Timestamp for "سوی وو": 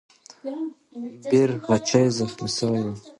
2.57-2.93